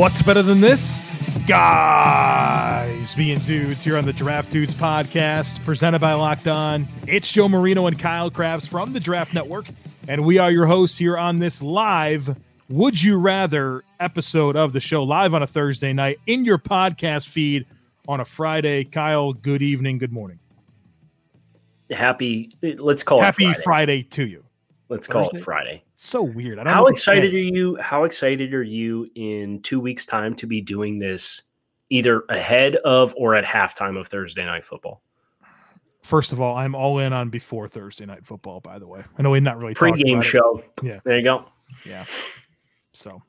[0.00, 1.12] What's better than this?
[1.46, 6.88] Guys being dudes here on the Draft Dudes podcast, presented by Locked On.
[7.06, 9.66] It's Joe Marino and Kyle Crabbs from the Draft Network,
[10.08, 12.34] and we are your hosts here on this live
[12.70, 17.28] Would You Rather episode of the show, live on a Thursday night in your podcast
[17.28, 17.66] feed
[18.08, 18.84] on a Friday.
[18.84, 20.38] Kyle, good evening, good morning.
[21.90, 23.62] Happy, let's call Happy it Friday.
[23.64, 24.44] Friday to you.
[24.90, 25.38] Let's call Thursday?
[25.38, 25.84] it Friday.
[25.94, 26.58] So weird.
[26.58, 27.76] I don't How excited are you?
[27.76, 31.42] How excited are you in two weeks' time to be doing this
[31.90, 35.00] either ahead of or at halftime of Thursday night football?
[36.02, 38.60] First of all, I'm all in on before Thursday night football.
[38.60, 40.28] By the way, I know we're not really talking Pre-game about it.
[40.28, 40.62] show.
[40.82, 40.98] Yeah.
[41.04, 41.44] There you go.
[41.86, 42.04] Yeah.
[42.92, 43.22] So,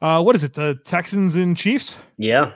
[0.00, 0.52] uh, what is it?
[0.52, 1.98] The Texans and Chiefs.
[2.16, 2.54] Yeah.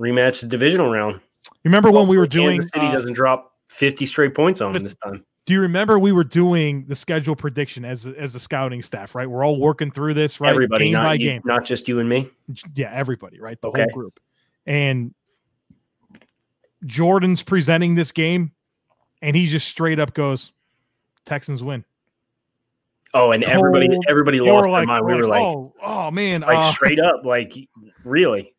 [0.00, 1.20] Rematch the divisional round.
[1.62, 2.54] Remember when we were Hopefully doing?
[2.56, 5.24] Kansas City uh, doesn't drop 50 straight points on them this time.
[5.46, 9.14] Do you remember we were doing the schedule prediction as as the scouting staff?
[9.14, 10.50] Right, we're all working through this, right?
[10.50, 11.42] Everybody, game not, by you- game.
[11.44, 12.30] not just you and me.
[12.74, 13.60] Yeah, everybody, right?
[13.60, 13.82] The Okay.
[13.82, 14.20] whole group.
[14.66, 15.14] And
[16.86, 18.52] Jordan's presenting this game,
[19.20, 20.52] and he just straight up goes,
[21.24, 21.84] "Texans win."
[23.14, 24.04] Oh, and everybody, Cold.
[24.08, 25.04] everybody They lost were their mind.
[25.04, 27.52] We were like, "Oh, oh man!" like uh, straight up, like
[28.04, 28.54] really,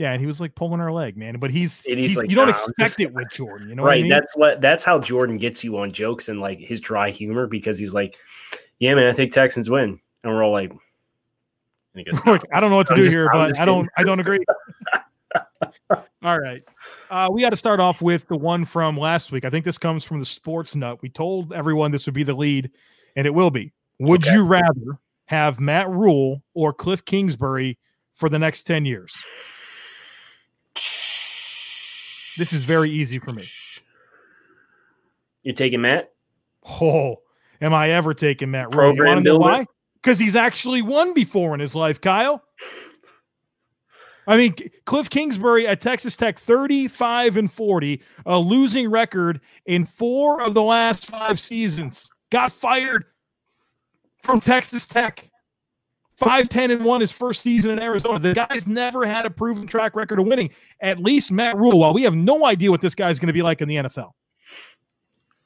[0.00, 1.38] yeah, and he was like pulling our leg, man.
[1.38, 3.82] But he's, he's like, you don't "Nah, expect just- it with Jordan, you know?
[3.82, 4.02] what I right?
[4.02, 4.10] mean?
[4.10, 4.60] That's what.
[4.62, 8.16] That's how Jordan gets you on jokes and like his dry humor because he's like,
[8.78, 10.78] "Yeah, man, I think Texans win," and we're all like, and
[11.94, 12.18] he goes,
[12.54, 13.88] I don't know what to I'm do just- here, I'm but I don't.
[13.98, 14.40] I don't agree.
[16.22, 16.62] All right.
[17.10, 19.44] Uh, we got to start off with the one from last week.
[19.44, 21.00] I think this comes from the sports nut.
[21.02, 22.70] We told everyone this would be the lead,
[23.16, 23.72] and it will be.
[24.00, 24.34] Would Okay.
[24.34, 27.78] you rather have Matt Rhule or Cliff Kingsbury
[28.14, 29.14] for the next 10 years?
[32.36, 33.48] This is very easy for me.
[35.42, 36.12] "You're taking Matt."
[36.80, 37.16] Oh,
[37.60, 38.66] am I ever taking Matt?
[38.66, 39.66] You Program know why?
[39.94, 42.42] Because he's actually won before in his life, Kyle.
[44.26, 44.54] I mean,
[44.84, 50.62] Cliff Kingsbury at Texas Tech, 35 and 40, a losing record in four of the
[50.62, 52.08] last five seasons.
[52.30, 53.06] Got fired
[54.22, 55.28] from Texas Tech.
[56.20, 58.18] 5 10 and 1 his first season in Arizona.
[58.18, 60.50] The guy's never had a proven track record of winning.
[60.80, 63.42] At least Matt Rhule, while we have no idea what this guy's going to be
[63.42, 64.12] like in the NFL.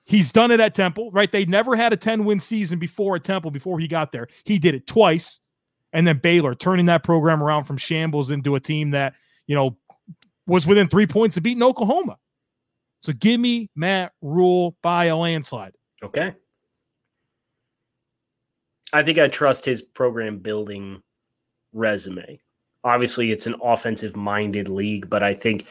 [0.04, 1.32] He's done it at Temple, right?
[1.32, 4.28] They never had a 10 win season before at Temple before he got there.
[4.44, 5.40] He did it twice.
[5.94, 9.14] And then Baylor turning that program around from shambles into a team that,
[9.46, 9.76] you know,
[10.46, 12.18] was within three points of beating Oklahoma.
[13.00, 15.74] So give me Matt Rhule by a landslide.
[16.02, 16.34] Okay.
[18.92, 21.02] I think I trust his program building
[21.72, 22.40] resume.
[22.84, 25.66] Obviously, it's an offensive minded league, but I think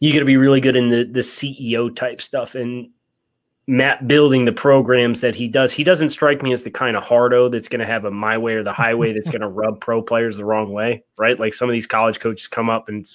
[0.00, 2.90] you got to be really good in the the CEO type stuff and
[3.66, 5.72] Matt building the programs that he does.
[5.72, 8.36] He doesn't strike me as the kind of hardo that's going to have a my
[8.36, 11.38] way or the highway that's going to rub pro players the wrong way, right?
[11.38, 13.06] Like some of these college coaches come up and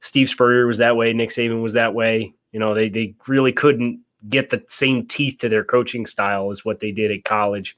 [0.00, 2.32] Steve Spurrier was that way, Nick Saban was that way.
[2.52, 6.64] You know, they they really couldn't get the same teeth to their coaching style as
[6.64, 7.76] what they did at college.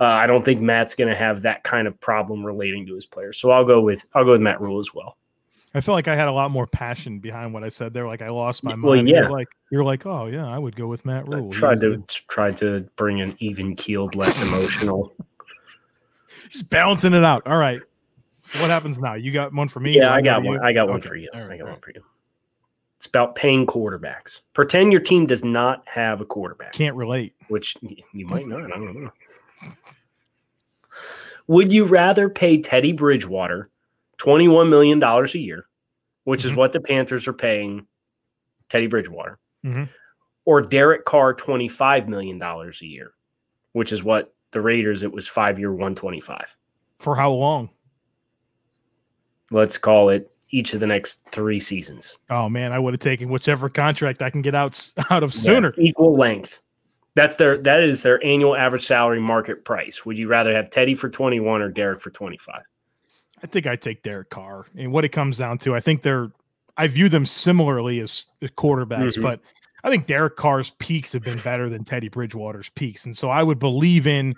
[0.00, 3.06] Uh, I don't think Matt's going to have that kind of problem relating to his
[3.06, 3.38] players.
[3.38, 5.16] So I'll go with I'll go with Matt Rhule as well.
[5.76, 8.06] I feel like I had a lot more passion behind what I said there.
[8.06, 9.08] Like I lost my Well, mind.
[9.08, 9.20] yeah.
[9.22, 11.50] You're like you're like, oh yeah, I would go with Matt I Rhule.
[11.52, 15.12] tried to tried to bring an even keeled, less emotional.
[16.50, 17.46] just balancing it out.
[17.46, 17.80] All right.
[18.40, 19.14] So what happens now?
[19.14, 19.96] You got one for me?
[19.96, 20.54] yeah, I got one.
[20.56, 20.62] you?
[20.62, 21.30] I got one for you.
[21.32, 22.02] Right, I got all one for you.
[22.98, 24.40] It's about paying quarterbacks.
[24.52, 26.72] Pretend your team does not have a quarterback.
[26.72, 27.34] Can't relate.
[27.48, 27.76] which
[28.12, 28.64] you might not.
[28.64, 29.10] I don't know.
[31.46, 33.70] Would you rather pay Teddy Bridgewater
[34.18, 35.66] $21 million a year,
[36.24, 36.56] which is Mhm.
[36.56, 37.86] what the Panthers are paying
[38.70, 39.88] Teddy Bridgewater, Mhm.
[40.46, 43.12] or Derek Carr $25 million a year,
[43.72, 46.56] which is what the Raiders, it was five year 125.
[46.98, 47.68] For how long?
[49.50, 52.18] Let's call it each of the next three seasons.
[52.30, 54.80] Oh man, I would have taken whichever contract I can get out
[55.10, 55.74] out of sooner.
[55.76, 56.60] Yeah, equal length.
[57.14, 60.04] That's their that is their annual average salary market price.
[60.04, 62.62] Would you rather have Teddy for 21 or Derek for 25?
[63.42, 64.66] I think I take Derek Carr.
[64.76, 66.30] And what it comes down to, I think they're
[66.76, 69.22] I view them similarly as, quarterbacks, Mhm.
[69.22, 69.40] but
[69.84, 73.04] I think Derek Carr's peaks have been better than Teddy Bridgewater's peaks.
[73.04, 74.34] And so I would believe in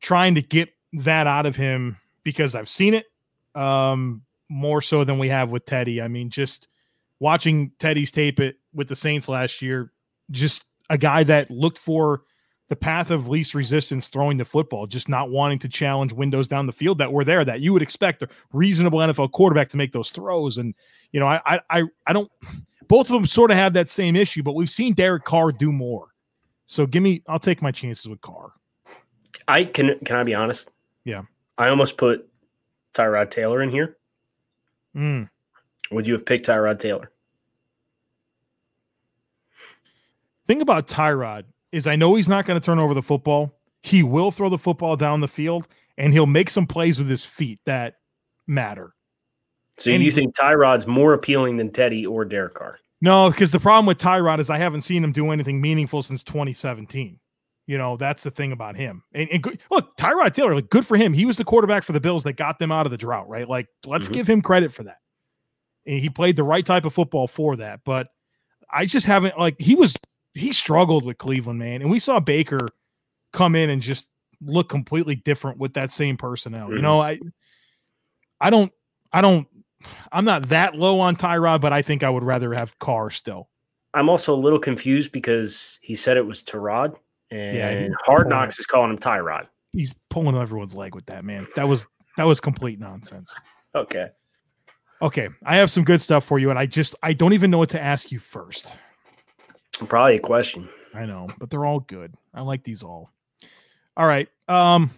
[0.00, 3.06] trying to get that out of him because I've seen it
[3.54, 6.00] um, more so than we have with Teddy.
[6.00, 6.68] I mean, just
[7.18, 9.92] watching Teddy's tape it with the Saints last year,
[10.30, 12.22] just a guy that looked for
[12.68, 16.66] the path of least resistance throwing the football, just not wanting to challenge windows down
[16.66, 19.92] the field that were there that you would expect a reasonable NFL quarterback to make
[19.92, 20.58] those throws.
[20.58, 20.74] And
[21.12, 22.30] you know, I I I, I don't
[22.86, 25.72] both of them sort of have that same issue, but we've seen Derek Carr do
[25.72, 26.08] more.
[26.66, 28.52] So give me I'll take my chances with Carr.
[29.48, 30.70] I can can I be honest?
[31.04, 31.22] Yeah.
[31.58, 32.28] I almost put
[32.94, 33.96] Tyrod Taylor in here?
[34.96, 35.28] Mm.
[35.90, 37.10] Would you have picked Tyrod Taylor?
[40.50, 43.56] Thing about Tyrod is I know he's not going to turn over the football.
[43.84, 47.24] He will throw the football down the field and he'll make some plays with his
[47.24, 47.98] feet that
[48.48, 48.92] matter.
[49.78, 52.80] So And you think Tyrod's more appealing than Teddy or Derek Carr?
[53.00, 56.24] No, because the problem with Tyrod is I haven't seen him do anything meaningful since
[56.24, 57.20] 2017.
[57.68, 59.04] You know, that's the thing about him.
[59.14, 61.12] And, and good, look, Tyrod Taylor, like, good for him.
[61.12, 63.48] He was the quarterback for the Bills that got them out of the drought, right?
[63.48, 64.14] Like, let's Mhm.
[64.14, 64.98] give him credit for that.
[65.86, 67.82] And he played the right type of football for that.
[67.84, 68.08] But
[68.72, 69.94] I just haven't, like, he was,
[70.34, 71.82] he struggled with Cleveland, man.
[71.82, 72.68] And we saw Baker
[73.32, 74.08] come in and just
[74.40, 76.70] look completely different with that same personnel.
[76.70, 76.82] You Mhm.
[76.82, 77.18] know, I,
[78.40, 78.72] I don't,
[79.12, 79.46] I don't,
[80.12, 83.48] I'm not that low on Tyrod, but I think I would rather have Carr still.
[83.94, 86.94] I'm also a little confused because he said it was Tyrod,
[87.30, 89.48] and Yeah, Hard Knocks is calling him Tyrod.
[89.72, 91.46] he's pulling everyone's leg with that man.
[91.56, 91.86] That was
[92.16, 93.34] that was complete nonsense.
[93.74, 94.08] Okay.
[95.02, 97.58] Okay, I have some good stuff for you, and I just I don't even know
[97.58, 98.74] what to ask you first.
[99.88, 100.68] Probably a question.
[100.94, 102.14] I know, but they're all good.
[102.34, 103.10] I like these all.
[103.96, 104.28] All right.
[104.48, 104.90] Um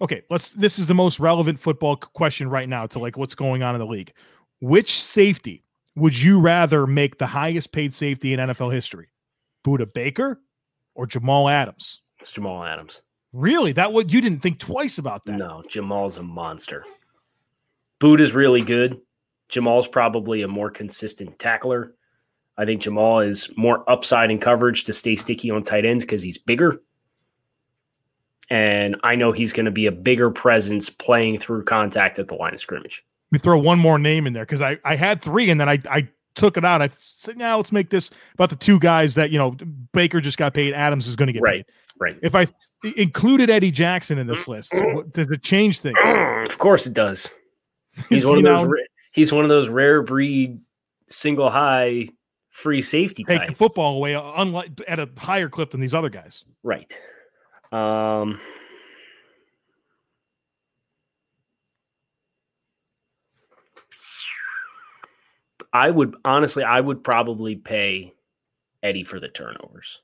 [0.00, 3.62] Okay, let's this is the most relevant football question right now to like what's going
[3.62, 4.12] on in the league.
[4.60, 5.62] Which safety
[5.94, 9.08] would you rather make the highest paid safety in NFL history?
[9.64, 10.40] Budda Baker
[10.94, 12.00] or Jamal Adams?
[12.18, 13.02] It's Jamal Adams.
[13.32, 13.72] Really?
[13.72, 15.38] That what you didn't think twice about that?
[15.38, 16.84] No, Jamal's a monster.
[18.00, 19.00] Budda's really good.
[19.52, 21.94] Jamal's probably a more consistent tackler.
[22.56, 26.22] I think Jamal is more upside in coverage to stay sticky on tight ends because
[26.22, 26.82] he's bigger.
[28.50, 32.34] And I know he's going to be a bigger presence playing through contact at the
[32.34, 33.04] line of scrimmage.
[33.30, 35.68] Let me throw one more name in there because I, I had three and then
[35.68, 36.82] I, I took it out.
[36.82, 39.56] I said, now let's make this about the two guys that, you know,
[39.92, 40.74] Baker just got paid.
[40.74, 41.66] Adams is going to get Right.
[41.66, 41.74] paid.
[42.00, 42.18] Right.
[42.22, 42.46] If I
[42.82, 45.10] th- included Eddie Jackson in this list, mm-hmm.
[45.10, 45.96] does it change things?
[46.04, 47.38] of course it does.
[48.08, 48.62] He's one of those.
[48.62, 48.78] now ra-
[49.12, 50.60] he's one of those rare breed
[51.08, 52.06] single high
[52.50, 53.58] free safety taking types.
[53.58, 56.44] football away unlike at a higher clip than these other guys.
[56.62, 56.98] Right.
[57.70, 58.40] Um,
[65.72, 68.12] I would honestly, I would probably pay
[68.82, 70.00] Eddie for the turnovers.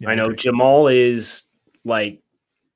[0.00, 0.32] Yeah, I know.
[0.32, 1.44] Jamal is
[1.84, 2.20] like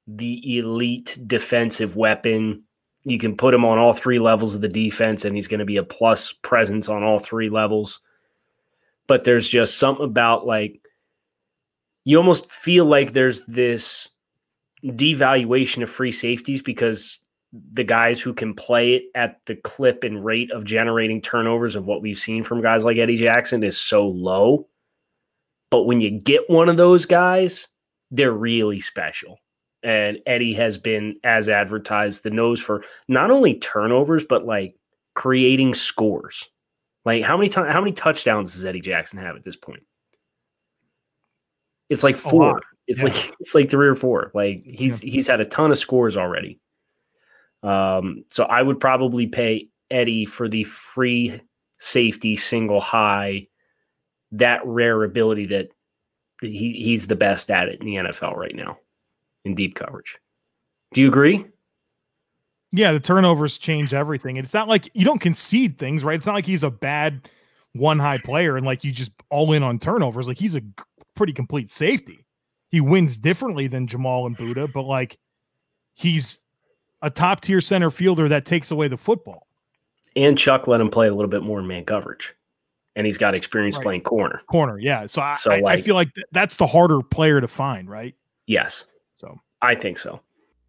[0.06, 2.62] the elite defensive weapon.
[3.08, 5.64] You can put him on all three levels of the defense, and he's going to
[5.64, 8.00] be a plus presence on all three levels.
[9.06, 10.80] But there's just something about like
[12.04, 14.10] you almost feel like there's this
[14.84, 17.20] devaluation of free safeties because
[17.72, 21.86] the guys who can play it at the clip and rate of generating turnovers of
[21.86, 24.66] what we've seen from guys like Eddie Jackson is so low.
[25.70, 27.68] But when you get one of those guys,
[28.10, 29.38] they're really special.
[29.86, 34.74] And Eddie has been, as advertised, the nose for not only turnovers, but like
[35.14, 36.44] creating scores.
[37.04, 39.84] Like how many times, how many touchdowns does Eddie Jackson have at this point?
[41.88, 42.61] It's like four.
[42.88, 43.11] It's Yeah.
[43.11, 44.32] like it's like three or four.
[44.34, 46.58] Like he's he's had a ton of scores already.
[47.62, 51.40] Um, so I would probably pay Eddie for the free
[51.78, 53.46] safety single high,
[54.32, 55.68] that rare ability that
[56.42, 58.78] he, he's the best at it in the NFL right now
[59.46, 60.18] in deep coverage.
[60.92, 61.46] Do you agree?
[62.72, 64.36] Yeah, the turnovers change everything.
[64.36, 66.16] It's not like you don't concede things, right?
[66.16, 67.28] It's not like he's a bad
[67.72, 70.28] one high player and like you just all in on turnovers.
[70.28, 70.62] Like he's a
[71.14, 72.24] pretty complete safety.
[72.70, 75.16] He wins differently than Jamal and Budda, but like
[75.94, 76.40] he's
[77.02, 79.46] a top tier center fielder that takes away the football.
[80.16, 82.34] And Chuck let him play a little bit more in man coverage,
[82.96, 83.82] and he's got experience Right.
[83.84, 84.42] playing corner.
[84.50, 85.06] Corner, yeah.
[85.06, 88.14] So I, So, I, I feel like th- that's the harder player to find, right?
[88.46, 88.86] Yes,
[89.16, 90.20] So I think so.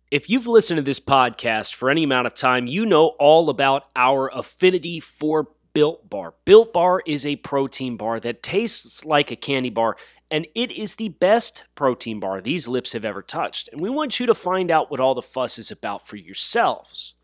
[0.10, 3.90] If you've listened to this podcast for any amount of time, you know all about
[3.96, 6.34] our affinity for Built Bar.
[6.46, 9.98] Built Bar is a protein bar that tastes like a candy bar,
[10.32, 13.68] and it is the best protein bar these lips have ever touched.
[13.72, 17.16] And we want you to find out what all the fuss is about for yourselves.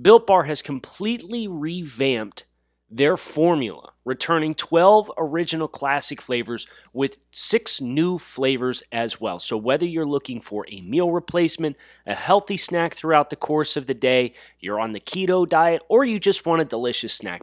[0.00, 2.44] Built Bar has completely revamped
[2.88, 9.38] their formula, returning 12 original classic flavors with six new flavors as well.
[9.40, 11.76] So, whether you're looking for a meal replacement,
[12.06, 16.04] a healthy snack throughout the course of the day, you're on the keto diet, or
[16.04, 17.42] you just want a delicious snack,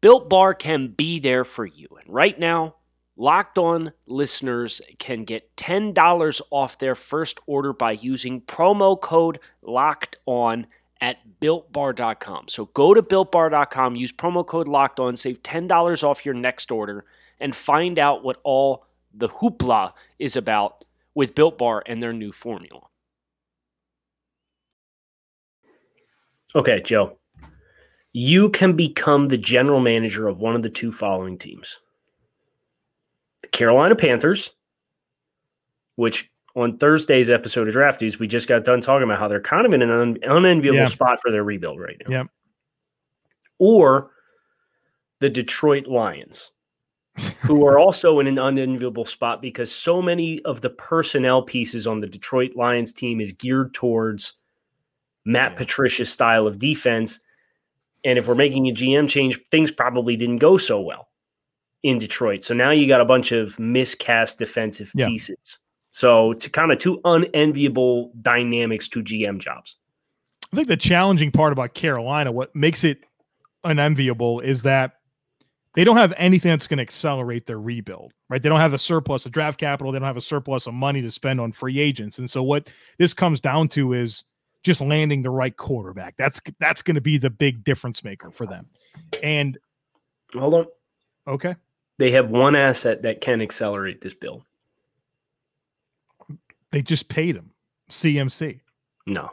[0.00, 1.86] Built Bar can be there for you.
[2.00, 2.74] And right now,
[3.16, 10.16] Locked On listeners can get $10 off their first order by using promo code Locked
[10.26, 10.66] On
[11.02, 12.46] at builtbar.com.
[12.48, 17.04] So go to builtbar.com, use promo code locked on, save $10 off your next order,
[17.40, 22.30] and find out what all the hoopla is about with Built Bar and their new
[22.30, 22.82] formula.
[26.54, 27.18] Okay, Joe.
[28.12, 31.80] You can become the general manager of one of the two following teams
[33.40, 34.50] the Carolina Panthers,
[35.96, 39.40] which on Thursday's episode of Draft News, we just got done talking about how they're
[39.40, 40.84] kind of in an un- unenviable Yeah.
[40.86, 42.10] spot for their rebuild right now.
[42.18, 42.26] Yep.
[43.58, 44.10] Or
[45.20, 46.52] the Detroit Lions,
[47.42, 52.00] who are also in an unenviable spot because so many of the personnel pieces on
[52.00, 54.34] the Detroit Lions team is geared towards
[55.24, 55.58] Matt Yeah.
[55.58, 57.20] Patricia's style of defense.
[58.04, 61.08] And if we're making a GM change, things probably didn't go so well
[61.84, 62.42] in Detroit.
[62.44, 65.06] So now you got a bunch of miscast defensive Yeah.
[65.06, 65.58] pieces.
[65.92, 69.76] So to kind of two unenviable dynamics to GM jobs.
[70.52, 73.00] I think the challenging part about Carolina, what makes it
[73.62, 74.94] unenviable, is that
[75.74, 78.42] they don't have anything that's going to accelerate their rebuild, right?
[78.42, 79.92] They don't have a surplus of draft capital.
[79.92, 82.18] They don't have a surplus of money to spend on free agents.
[82.18, 84.24] And so what this comes down to is
[84.62, 86.16] just landing the right quarterback.
[86.16, 88.66] That's that's going to be the big difference maker for them.
[89.22, 89.58] And
[90.34, 90.66] Hold on.
[91.26, 91.54] okay,
[91.98, 94.44] They have one asset that can accelerate this build.
[96.72, 97.50] They just paid him
[97.90, 98.60] CMC.
[99.06, 99.30] No.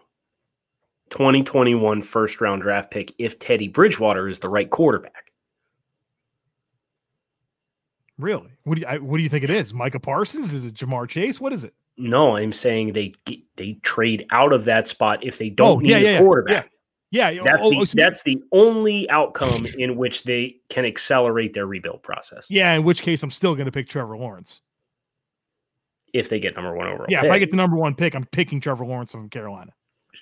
[1.09, 5.31] 2021 first round draft pick if Teddy Bridgewater is the right quarterback.
[8.19, 8.49] Really?
[8.63, 9.73] What do you I, what do you think it is?
[9.73, 10.53] Micah Parsons?
[10.53, 11.39] Is it Ja'Marr Chase?
[11.39, 11.73] What is it?
[11.97, 13.13] No, I'm saying they
[13.55, 16.19] they trade out of that spot if they don't Oh, need yeah, a yeah, yeah,
[16.19, 16.71] quarterback.
[17.11, 21.53] Yeah, That's oh, the oh, so- that's the only outcome in which they can accelerate
[21.53, 22.73] their rebuild process yeah.
[22.73, 24.61] In which case, I'm still going to pick Trevor Lawrence.
[26.13, 27.07] If they get number one overall.
[27.09, 29.73] Yeah, if I get the number one pick, I'm picking Trevor Lawrence from Carolina.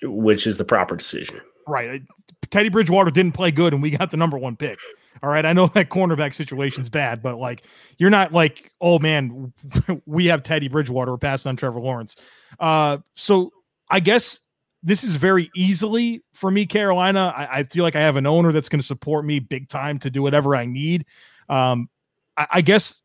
[0.02, 1.40] which is the proper decision.
[1.66, 2.02] Right.
[2.50, 4.78] Teddy Bridgewater didn't play good, and we got the number one pick.
[5.22, 5.44] All right.
[5.44, 7.64] I know that cornerback situation's bad, but like,
[7.98, 9.52] you're not like, oh man,
[10.06, 11.12] we have Teddy Bridgewater.
[11.12, 12.16] We're passing on Trevor Lawrence.
[12.60, 13.52] Uh, so
[13.90, 14.40] I guess
[14.82, 17.32] this is very easily for me, Carolina.
[17.36, 19.98] I, I feel like I have an owner that's going to support me big time
[20.00, 21.04] to do whatever I need.
[21.48, 21.88] Um,
[22.36, 23.02] I, I guess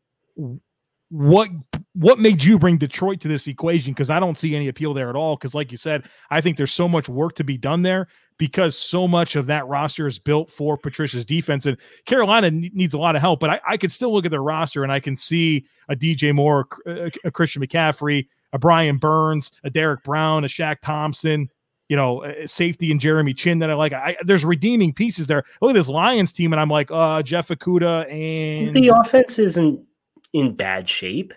[1.14, 1.48] what
[1.92, 3.92] what made you bring Detroit to this equation?
[3.92, 5.36] Because I don't see any appeal there at all.
[5.36, 8.76] Because, like you said, I think there's so much work to be done there because
[8.76, 11.66] so much of that roster is built for Patricia's defense.
[11.66, 14.42] And Carolina needs a lot of help, but I, I could still look at their
[14.42, 19.52] roster and I can see a DJ Moore, a, a Christian McCaffrey, a Brian Burns,
[19.62, 21.48] a Derrick Brown, a Shaq Thompson.
[21.88, 23.92] You know, safety and Jeremy Chinn that I like.
[23.92, 25.44] I, there's redeeming pieces there.
[25.60, 29.86] Look at this Lions team, and I'm like, uh, Jeff Okudah and The offense isn't
[30.34, 31.32] in bad shape.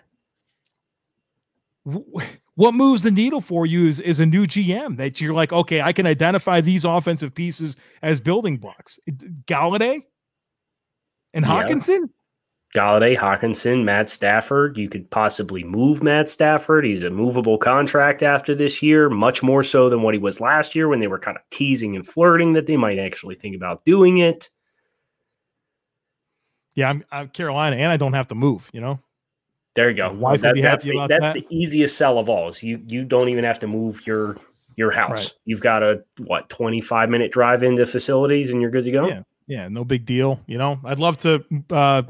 [2.54, 5.80] what moves the needle for you is, is a new GM that you're like, okay,
[5.80, 8.98] I can identify these offensive pieces as building blocks.
[9.46, 10.02] Golladay
[11.32, 11.50] and Yeah.
[11.64, 12.10] Hockenson.
[12.76, 14.76] Golladay, Hockenson, Matt Stafford.
[14.76, 16.84] You could possibly move Matt Stafford.
[16.84, 20.74] He's a movable contract after this year, much more so than what he was last
[20.74, 23.86] year when they were kind of teasing and flirting that they might actually think about
[23.86, 24.50] doing it.
[26.78, 28.68] Yeah, I'm, I'm Carolina, and I don't have to move.
[28.72, 29.00] You know,
[29.74, 30.12] There you go.
[30.12, 31.34] Would be that's happy the, that's that.
[31.34, 32.48] the easiest sell of all.
[32.50, 34.36] Is you you don't even have to move your
[34.76, 35.10] your house.
[35.24, 35.32] Right.
[35.44, 39.08] You've got a what twenty five minute drive into facilities, and you're good to go.
[39.08, 39.22] Yeah.
[39.48, 40.38] yeah, no big deal.
[40.46, 41.44] You know, I'd love to.
[41.70, 42.02] uh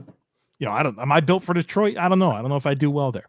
[0.59, 0.99] You know, I don't.
[0.99, 1.97] Am I built for Detroit?
[1.97, 2.31] I don't know.
[2.31, 3.29] I don't know if I do well there.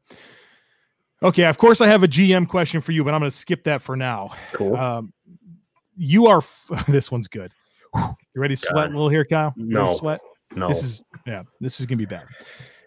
[1.23, 3.63] Okay, of course I have a GM question for you, but I'm going to skip
[3.63, 4.31] that for now.
[4.53, 4.75] Cool.
[4.75, 5.13] Um,
[5.95, 6.39] you are.
[6.39, 7.51] F- this one's good.
[7.95, 9.53] You ready to sweat a little here, Kyle?
[9.57, 9.87] You No.
[9.93, 10.19] sweat.
[10.55, 11.43] no, This is yeah.
[11.59, 12.23] This is gonna be bad.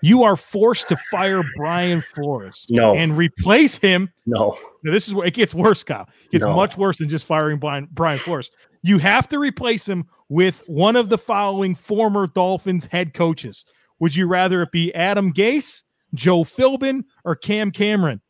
[0.04, 2.94] You are forced to fire Brian Flores No.
[2.94, 4.10] and replace him.
[4.26, 4.56] no.
[4.82, 6.08] Now, this is where it gets worse, Kyle.
[6.24, 6.56] It gets No.
[6.56, 8.50] much worse than just firing Brian, Brian Flores.
[8.82, 13.64] You have to replace him with one of the following former Dolphins head coaches.
[14.00, 15.84] Would you rather it be Adam Gase,
[16.14, 18.20] Joe Philbin, or Cam Cameron?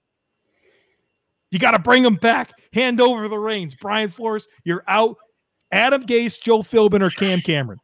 [1.50, 2.52] You got to bring them back.
[2.74, 3.74] Hand over the reins.
[3.80, 5.16] Brian Flores, you're out.
[5.70, 7.78] Adam Gase, Joe Philbin, or Cam Cameron?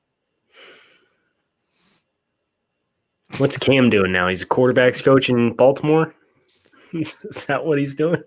[3.37, 4.29] What's Cam doing now?
[4.29, 6.15] He's a quarterbacks coach in Baltimore.
[6.93, 7.17] is
[7.47, 8.23] that what he's doing?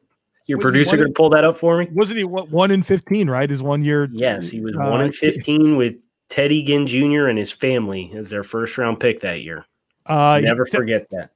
[0.47, 1.87] Your Was producer going to pull that up for me?
[1.91, 3.29] Wasn't he what one in fifteen?
[3.29, 4.09] Right, his one year.
[4.11, 7.27] Yes, he was Uh, one in fifteen with Teddy Ginn Jr.
[7.27, 9.65] and his family as their first round pick that year.
[10.05, 11.31] Uh, Never forget that.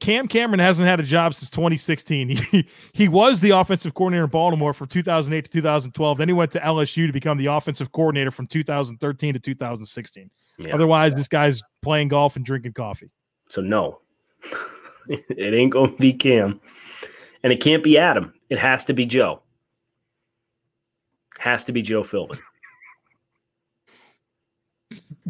[0.00, 2.28] Cam Cameron hasn't had a job since 2016.
[2.50, 6.18] He he was the offensive coordinator in Baltimore from 2008 to 2012.
[6.18, 10.30] Then he went to LSU to become the offensive coordinator from 2013 to 2016.
[10.56, 13.10] Yeah, Otherwise, this guy's playing golf and drinking coffee.
[13.48, 14.00] so no,
[15.08, 16.60] it ain't going to be Cam,
[17.42, 18.32] and it can't be Adam.
[18.50, 19.40] It has to be Joe.
[21.38, 22.38] Has to be Joe Philbin.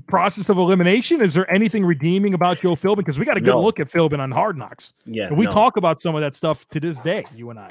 [0.06, 1.20] Process of elimination.
[1.23, 2.99] Is there anything redeeming about Joe Philbin?
[2.99, 3.62] Because we got a good No.
[3.62, 5.50] look at Philbin on Hard Knocks, Yeah, and we no.
[5.50, 7.25] talk about some of that stuff to this day.
[7.34, 7.68] You and I.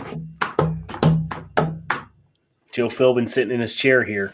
[2.73, 4.33] Joe Philbin sitting in his chair here.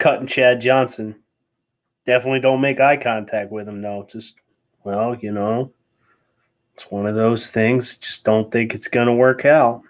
[0.00, 1.14] Cutting Chad Johnson.
[2.06, 4.06] Definitely don't make eye contact with him though.
[4.10, 4.40] Just
[4.82, 5.72] well, you know,
[6.74, 7.96] it's one of those things.
[7.96, 9.82] Just don't think it's gonna work out.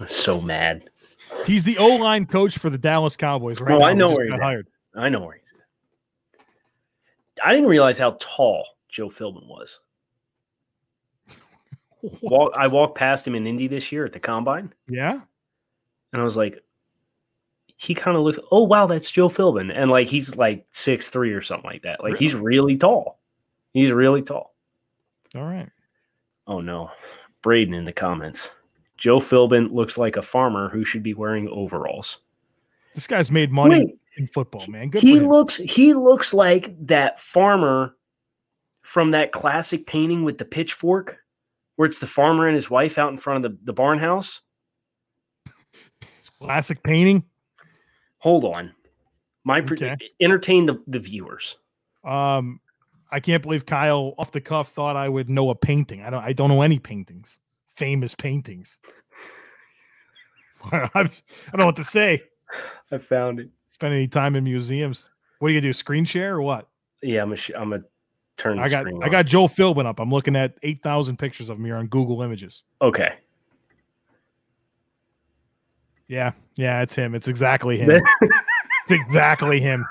[0.00, 0.90] I'm so mad.
[1.46, 3.74] He's the O line coach for the Dallas Cowboys, right?
[3.74, 3.84] Oh, now.
[3.84, 4.42] I know where he's at.
[4.42, 4.66] hired.
[4.96, 6.40] I know where he's at.
[7.44, 9.78] I didn't realize how tall Joe Philbin was.
[12.22, 15.20] Walk, I walked past him in Indy this year at the combine, Yeah.
[16.12, 16.62] and I was like,
[17.80, 21.32] he kind of looks, Oh wow, that's Joe Philbin, and like he's like six three
[21.32, 22.02] or something like that.
[22.02, 23.18] Like he's really tall.
[23.72, 24.54] He's really tall.
[25.34, 25.68] All right.
[26.46, 26.90] Oh no,
[27.40, 28.50] Braden in the comments.
[28.98, 32.18] Joe Philbin looks like a farmer who should be wearing overalls.
[32.94, 34.90] This guy's made money Wait, in football, man.
[34.90, 37.96] Good he looks he looks like that farmer
[38.82, 41.16] from that classic painting with the pitchfork
[41.76, 44.42] where it's the farmer and his wife out in front of the, the barn house
[46.18, 47.24] It's classic painting.
[48.20, 48.72] Hold on
[49.44, 49.96] my pre- Okay.
[50.20, 51.56] entertain the, the viewers
[52.04, 52.60] Um,
[53.10, 56.00] I can't believe Kyle off the cuff thought I would know a painting.
[56.02, 56.22] I don't.
[56.22, 58.78] I don't know any paintings, famous paintings.
[60.72, 62.22] I don't know what to say.
[62.92, 65.08] i found it Spend any time in museums?
[65.38, 65.72] What are you gonna do?
[65.72, 66.68] Screen share or what?
[67.02, 67.80] yeah i'm a sh- i'm a
[68.36, 68.86] turn I got.
[69.02, 69.98] I got Joel Philbin up.
[70.00, 72.62] I'm looking at eight thousand pictures of him here on Google Images.
[72.82, 73.14] okay
[76.10, 77.14] Yeah, yeah, it's him.
[77.14, 77.88] It's exactly him.
[78.20, 79.86] it's exactly him.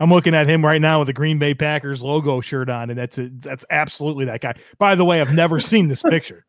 [0.00, 2.98] I'm looking at him right now with the Green Bay Packers logo shirt on, and
[2.98, 3.42] that's it.
[3.42, 4.54] That's absolutely that guy.
[4.78, 6.44] By the way, I've never seen this picture.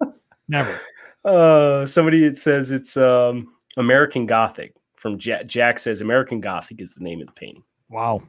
[0.48, 0.80] Never.
[1.26, 6.94] uh somebody it says it's um american gothic from jack jack says american gothic is
[6.94, 8.22] the name of the painting Wow,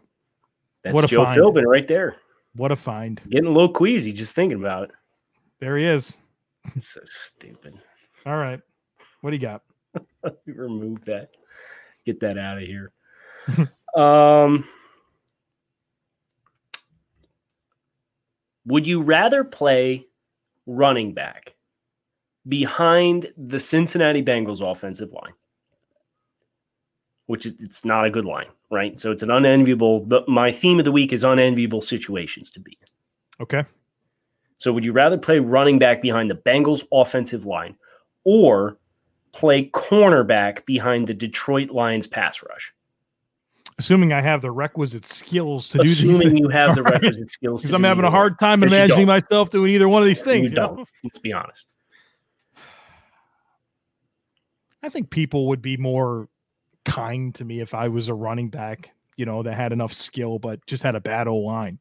[0.82, 1.38] that's What a joe find.
[1.38, 2.16] philbin right there
[2.56, 3.20] what a find!
[3.28, 4.90] getting a little queasy just thinking about it
[5.60, 6.18] There he is.
[6.74, 7.74] it's so stupid
[8.26, 8.60] All right,
[9.20, 9.62] what do you got?
[10.46, 11.30] remove that.
[12.04, 12.92] Get that out of here.
[13.96, 14.68] Um
[18.66, 20.06] would you rather play
[20.66, 21.54] running back
[22.46, 25.32] behind the cincinnati bengals offensive line?
[27.26, 28.98] Which is it's not a good line right?
[28.98, 32.76] So it's an unenviable but my theme of the week is unenviable situations to be
[32.80, 33.42] in.
[33.42, 33.64] Okay,
[34.58, 37.76] so would you rather play running back behind the bengals offensive line
[38.24, 38.77] or
[39.32, 42.72] play cornerback behind the Detroit Lions pass rush.
[43.78, 46.94] assuming I have the requisite skills to do these Assuming you have the right.
[46.94, 47.62] requisite skills.
[47.62, 50.44] because I'm having a hard time imagining myself doing either one of these things.
[50.44, 50.88] You you don't.
[51.04, 51.68] Let's be honest.
[54.82, 56.28] I think people would be more
[56.84, 60.38] kind to me if I was a running back, you know, that had enough skill
[60.38, 61.78] but just had a bad old line.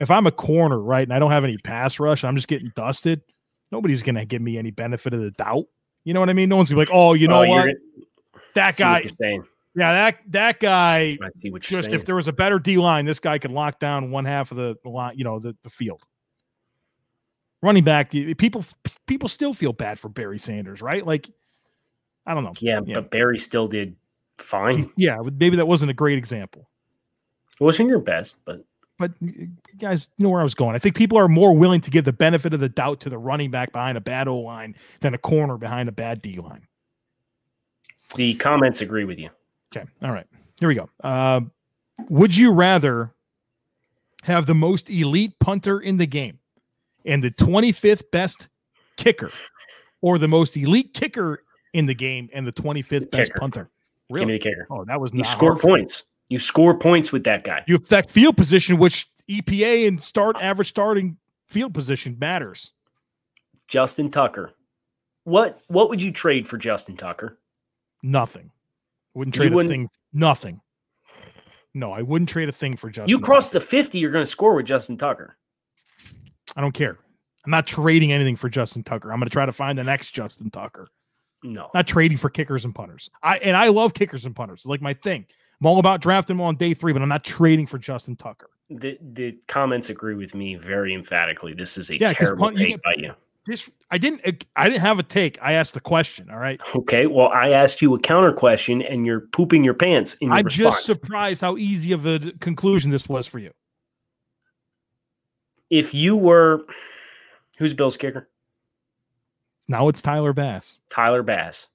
[0.00, 2.72] If I'm a corner, right, and I don't have any pass rush, I'm just getting
[2.74, 3.20] dusted.
[3.70, 5.66] Nobody's gonna give me any benefit of the doubt.
[6.04, 6.48] You know what I mean?
[6.48, 7.70] No one's gonna be like, oh, you know Oh, what?
[8.54, 11.16] That guy, what yeah, that that guy.
[11.22, 11.98] I see what you're Just saying.
[12.00, 14.56] if there was a better D line, this guy could lock down one half of
[14.58, 16.02] the line, you know, the, the field.
[17.62, 18.64] Running back, people
[19.06, 21.06] people still feel bad for Barry Sanders, right?
[21.06, 21.30] Like,
[22.26, 22.52] I don't know.
[22.60, 22.94] yeah, yeah.
[22.94, 23.96] but Barry still did
[24.38, 24.90] fine.
[24.96, 26.68] Yeah, maybe that wasn't a great example.
[27.60, 28.64] It wasn't your best, but
[29.02, 30.74] but you guys know where I was going.
[30.74, 33.18] I think people are more willing to give the benefit of the doubt to the
[33.18, 36.66] running back behind a bad O line than a corner behind a bad D line.
[38.16, 39.28] the comments agree with you.
[39.74, 39.86] Okay.
[40.02, 40.26] All right.
[40.60, 40.88] Here we go.
[41.02, 41.42] Uh,
[42.08, 43.12] would you rather
[44.22, 46.38] have the most elite punter in the game
[47.04, 48.48] and the 25th best
[48.96, 49.30] kicker
[50.00, 53.40] or the most elite kicker in the game and the 25th best Kicker.
[53.40, 53.70] punter?
[54.14, 54.66] Give me the kicker.
[54.70, 56.04] Oh, that was You score points.
[56.32, 57.62] You score points with that guy.
[57.66, 62.70] You affect field position, which EPA and start average starting field position matters.
[63.68, 64.54] Justin Tucker.
[65.24, 67.38] What what would you trade for Justin Tucker?
[68.02, 68.50] Nothing.
[69.12, 69.88] Wouldn't trade a wouldn't- thing.
[70.14, 70.62] Nothing.
[71.74, 73.10] No, I wouldn't trade a thing for Justin.
[73.10, 73.58] you cross Tucker.
[73.58, 75.36] the 50, you're going to score with Justin Tucker.
[76.56, 76.96] I don't care.
[77.44, 79.12] I'm not trading anything for Justin Tucker.
[79.12, 80.88] I'm going to try to find the next Justin Tucker.
[81.42, 81.68] No.
[81.74, 83.10] Not trading for kickers and punters.
[83.22, 84.60] I and I love kickers and punters.
[84.60, 85.26] It's like my thing.
[85.62, 88.50] I'm all about drafting them on day three, but I'm not trading for Justin Tucker.
[88.68, 91.54] The the comments agree with me very emphatically.
[91.54, 93.12] This is a Yeah, terrible punt- you take get- by you.
[93.46, 94.44] This I didn't.
[94.56, 95.36] I didn't have a take.
[95.42, 96.30] I asked a question.
[96.30, 96.60] All right.
[96.74, 97.06] Okay.
[97.06, 100.44] Well, I asked you a counter question and you're pooping your pants in your I'm
[100.44, 100.74] response.
[100.76, 103.52] just surprised how easy of a conclusion this was for you.
[105.70, 106.64] if you were
[107.58, 108.28] who's Bill's kicker?
[109.68, 111.66] Now it's Tyler Bass Tyler Bass.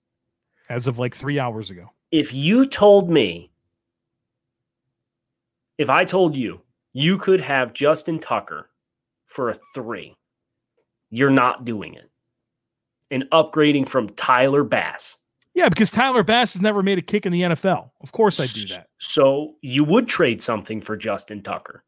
[0.70, 1.90] as of like three hours ago.
[2.12, 3.52] If you told me,
[5.78, 6.62] if I told you
[6.94, 8.70] you could have Justin Tucker
[9.28, 10.16] for a three,
[11.10, 12.10] you're not doing it.
[13.12, 15.18] And upgrading from Tyler Bass.
[15.54, 17.90] Yeah, because Tyler Bass has never made a kick in the NFL.
[18.02, 18.88] Of course I do that.
[19.00, 21.84] So you would trade something for Justin Tucker.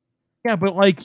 [0.45, 1.02] Yeah, but like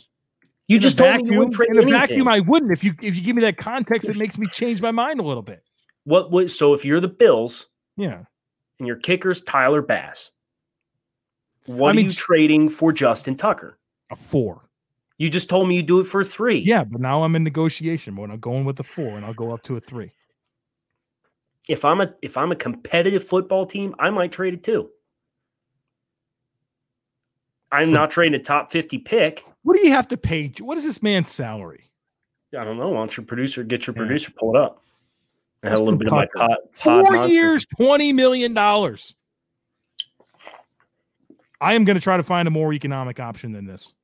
[0.68, 2.00] You just told vacuum, me you would trade in a anything.
[2.00, 2.70] vacuum, I wouldn't.
[2.72, 5.24] If you if you give me that context, it makes me change my mind a
[5.24, 5.62] little bit.
[6.04, 7.66] what would so if you're the Bills
[7.96, 8.22] Yeah.
[8.78, 10.30] and your kicker's Tyler Bass,
[11.66, 13.78] what I mean, are you trading for Justin Tucker?
[14.10, 14.68] A four.
[15.18, 16.58] You just told me you do it for three.
[16.58, 18.30] Yeah, but now I'm in negotiation mode.
[18.30, 20.10] I'm going with the four and I'll go up to a three.
[21.68, 24.90] If I'm a if I'm a competitive football team, I might trade it too.
[27.72, 29.44] I'm For- not trading a top 50 pick.
[29.62, 30.52] What do you have to pay?
[30.60, 31.90] What is this man's salary?
[32.58, 32.88] I don't know.
[32.90, 34.02] Why don't your producer get your Yeah.
[34.02, 34.82] producer pull it up?
[35.64, 36.38] I had a little bit of my Tucker.
[36.38, 37.32] pod Four monster.
[37.34, 39.14] years, twenty million dollars.
[41.64, 43.94] I am going to try to find a more economic option than this.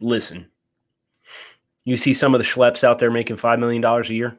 [0.00, 0.46] Listen,
[1.84, 4.38] you see some of the schleps out there making five million dollars a year.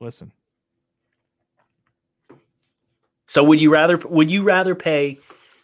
[0.00, 0.32] Listen,
[3.28, 5.18] So would you rather would you rather pay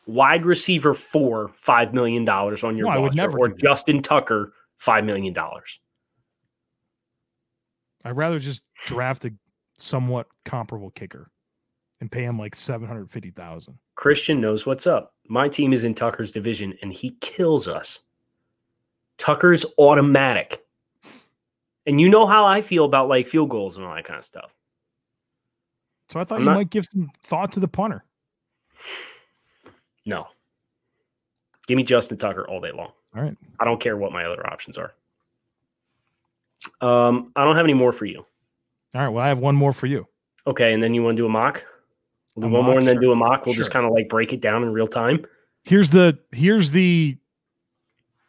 [0.06, 3.48] wide receiver four five million dollars on your No, roster or.
[3.48, 5.80] Justin Tucker five million dollars?
[8.04, 9.32] I'd rather just draft a
[9.78, 11.30] somewhat comparable kicker
[12.00, 13.78] and pay him like seven hundred fifty thousand.
[13.94, 15.14] Christian knows what's up.
[15.28, 18.00] My team is in Tucker's division and he kills us.
[19.18, 20.64] Tucker's automatic.
[21.86, 24.24] And you know how I feel about like field goals and all that kind of
[24.24, 24.54] stuff.
[26.08, 28.04] So I thought I'm you not- might give some thought to the punter.
[30.06, 30.26] No.
[31.66, 32.92] Give me Justin Tucker all day long.
[33.16, 33.36] All right.
[33.60, 34.92] I don't care what my other options are.
[36.80, 38.18] Um, I don't have any more for you.
[38.94, 39.08] All right.
[39.08, 40.06] Well, I have one more for you.
[40.46, 41.64] Okay, and then you want to do a mock?
[42.36, 43.02] We'll do one more and then sure.
[43.02, 43.46] do a mock.
[43.46, 45.24] We'll just kind of like break it down in real time.
[45.64, 47.16] Here's the here's the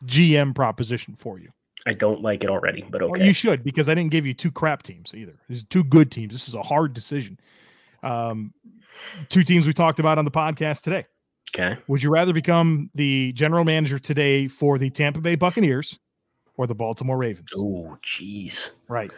[0.06, 1.50] GM proposition for you.
[1.88, 3.26] I don't like it already, but Well, okay.
[3.26, 5.36] you should because I didn't give you two crap teams either.
[5.50, 6.34] These are two good teams.
[6.34, 7.39] This is a hard decision.
[8.04, 8.54] Um,
[9.30, 11.06] two teams we talked about on the podcast today.
[11.56, 11.78] okay.
[11.88, 16.00] Would you rather become the general manager today for the Tampa Bay Buccaneers
[16.58, 17.50] or the Baltimore Ravens?
[17.56, 18.72] Oh, jeez.
[18.88, 19.12] Right.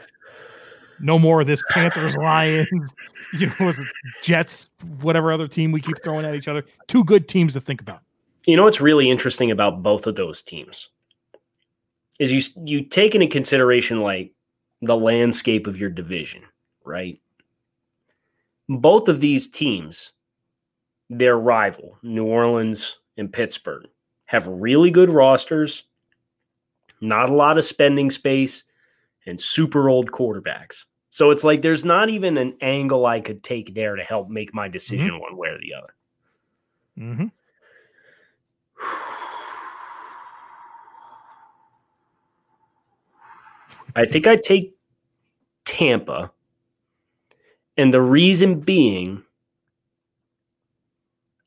[1.00, 2.94] No more of this Panthers, Lions,
[3.34, 3.72] you know,
[4.22, 4.70] Jets,
[5.02, 6.64] whatever other team we keep throwing at each other.
[6.88, 8.02] Two good teams to think about.
[8.46, 10.90] You know what's really interesting about both of those teams
[12.20, 14.32] is you you take into consideration like
[14.82, 16.42] the landscape of your division,
[16.86, 17.20] right?
[18.70, 20.14] Both of these teams,
[21.10, 23.88] their rival, New Orleans and Pittsburgh,
[24.26, 25.84] have really good rosters,
[27.02, 28.64] not a lot of spending space,
[29.28, 30.86] and super old quarterbacks.
[31.10, 34.54] So it's like there's not even an angle I could take there to help make
[34.54, 35.94] my decision one way or the other.
[36.98, 37.28] Mm-hmm.
[43.96, 44.76] I think I'd take
[45.66, 46.32] Tampa.
[47.78, 49.24] And the reason being,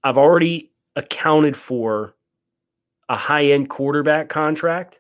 [0.03, 2.15] I've already accounted for
[3.09, 5.00] a high end quarterback contract.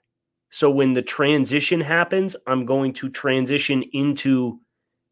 [0.50, 4.60] So when the transition happens, I'm going to transition into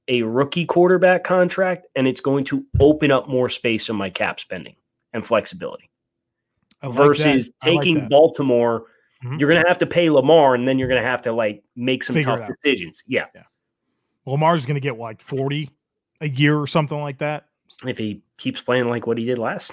[0.09, 4.41] a rookie quarterback contract, and it's going to open up more space on my cap
[4.41, 4.75] spending
[5.13, 5.91] and flexibility
[6.83, 8.87] versus taking Baltimore.
[9.25, 9.39] Mhm.
[9.39, 11.63] You're going to have to pay Lamar, and then you're going to have to like
[11.77, 13.03] make some Figure tough decisions.
[13.07, 13.27] Yeah,
[14.27, 15.71] Lamar's going to get like 40
[16.21, 17.47] a year or something like that.
[17.85, 19.73] if he keeps playing like what he did last.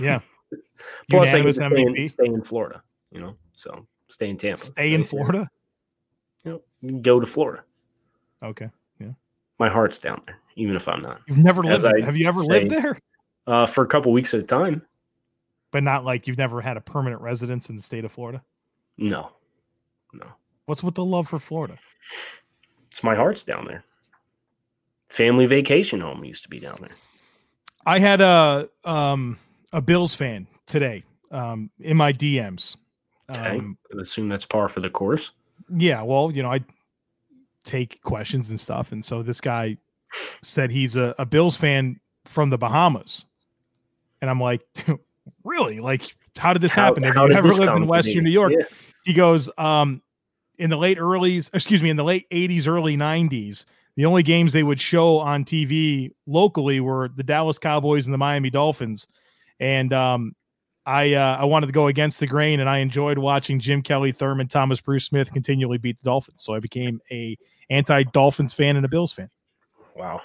[0.00, 0.20] Yeah.
[1.10, 2.82] Plus, I get stay in, stay in Florida.
[3.10, 4.58] You know, so stay in Tampa.
[4.58, 5.48] Stay in Florida.
[6.44, 7.62] You know, go to Florida.
[8.42, 8.68] Okay.
[9.00, 9.08] Yeah.
[9.58, 11.20] My heart's down there, even if I'm not.
[11.26, 12.02] You've never As lived.
[12.02, 12.98] I Have you ever say- lived there?
[13.46, 14.80] Uh, for a couple weeks at a time.
[15.70, 18.42] But not like you've never had a permanent residence in the state of Florida?
[18.96, 19.32] No,
[20.12, 20.26] no,
[20.66, 21.76] What's with the love for Florida?
[22.86, 23.84] it's my heart's down there.
[25.08, 26.92] Family vacation home used to be down there.
[27.84, 29.38] I had a um
[29.72, 32.76] a Bills fan today um in my DMs.
[33.32, 35.30] Okay, Um, I assume that's par for the course.
[35.76, 36.60] yeah, well, you know, I
[37.64, 39.76] take questions and stuff, and so this guy
[40.42, 43.24] said he's a, a Bills fan from the Bahamas,
[44.20, 44.62] and I'm like,
[45.44, 45.80] really?
[45.80, 47.02] Like, how did this How- happen?
[47.02, 48.24] Have you ever lived in Western?
[48.24, 48.52] New York?
[48.56, 48.64] Yeah.
[49.04, 50.02] He goes, um,
[50.58, 54.52] in the late earlys, excuse me, in the late 80s, early 90s, the only games
[54.52, 59.06] they would show on TV locally were the Dallas Cowboys and the Miami Dolphins.
[59.60, 60.34] And um,
[60.86, 64.12] I uh, I wanted to go against the grain, and I enjoyed watching Jim Kelly,
[64.12, 66.42] Thurman, Thomas Bruce Smith continually beat the Dolphins.
[66.42, 67.36] So I became a
[67.70, 69.30] anti-Dolphins fan and a Bills fan.
[69.96, 70.20] Wow,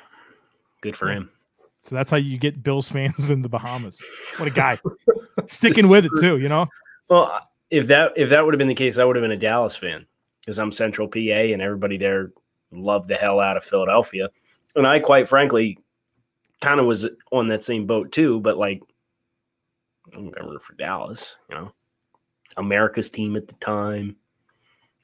[0.81, 1.29] good for him.
[1.83, 4.01] So that's how you get Bills fans in the Bahamas.
[4.37, 4.79] What a guy,
[5.47, 6.37] sticking with it too.
[6.37, 6.67] You know,
[7.09, 9.37] Well, if that if that would have been the case, I would have been a
[9.37, 10.05] Dallas fan
[10.41, 12.31] because I'm Central PA and everybody there
[12.71, 14.29] loved the hell out of Philadelphia.
[14.75, 15.77] And I, quite frankly,
[16.61, 18.39] kind of was on that same boat too.
[18.39, 18.81] But like,
[20.15, 21.37] I'm gonna root for Dallas.
[21.49, 21.71] You know,
[22.57, 24.15] America's team at the time.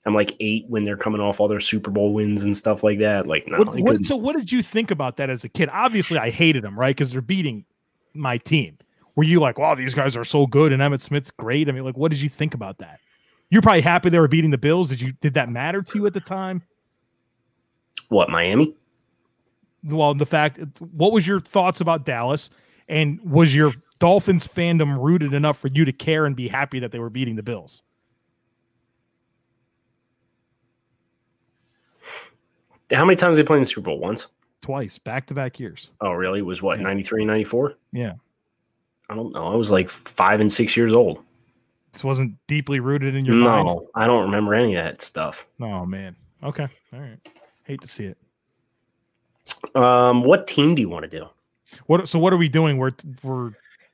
[0.07, 2.99] I'm like eight when they're coming off all their Super Bowl wins and stuff like
[2.99, 3.25] that.
[3.25, 5.67] Like, no, What, what- so what did you think about that as a kid?
[5.71, 6.95] Obviously, I hated them, right?
[6.95, 7.65] Because they're beating
[8.13, 8.77] my team.
[9.15, 11.69] Were you like, wow, these guys are so good and Emmitt Smith's great?
[11.69, 12.99] I mean, like, what did you think about that?
[13.49, 14.89] You're probably happy they were beating the Bills.
[14.89, 16.61] Did you did that matter to you at the time?
[18.09, 18.75] what Miami?
[19.83, 22.49] Well, the fact what was your thoughts about Dallas?
[22.87, 26.91] And was your Dolphins fandom rooted enough for you to care and be happy that
[26.91, 27.81] they were beating the Bills?
[32.93, 33.99] How many times they played in the Super Bowl?
[33.99, 34.27] Once.
[34.61, 35.91] Twice, back to back years.
[36.01, 36.39] Oh, really?
[36.39, 36.83] It was what Yeah.
[36.85, 37.75] 93, 94?
[37.91, 38.13] Yeah.
[39.09, 39.47] I don't know.
[39.47, 41.23] I was like five and six years old.
[41.93, 43.67] This wasn't deeply rooted in your mind.
[43.67, 45.45] No, I don't remember any of that stuff.
[45.61, 46.15] Oh man.
[46.43, 46.67] Okay.
[46.93, 47.17] All right.
[47.63, 48.17] Hate to see it.
[49.75, 51.27] Um, what team do you want to do?
[51.87, 52.77] What so what are we doing?
[52.77, 52.91] We're
[53.23, 53.51] we're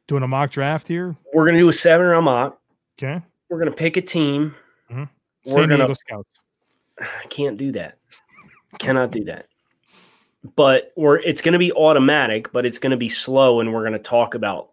[0.08, 1.16] doing a mock draft here.
[1.34, 2.60] We're gonna do a seven round mock.
[2.98, 3.22] Okay.
[3.50, 4.56] We're gonna pick a team.
[4.90, 5.04] Mm-hmm.
[5.46, 6.34] We're San gonna- Scouts.
[7.00, 7.98] I can't do that.
[8.80, 9.48] Cannot do that.
[10.56, 14.34] But we're it's gonna be automatic, but it's gonna be slow, and we're gonna talk
[14.34, 14.72] about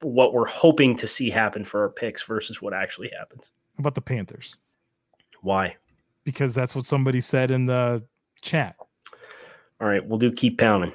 [0.00, 3.50] what we're hoping to see happen for our picks versus what actually happens.
[3.76, 4.56] How about the Panthers?
[5.42, 5.76] Why?
[6.24, 8.02] Because that's what somebody said in the
[8.40, 8.76] chat.
[9.80, 10.92] All right, we'll do keep pounding.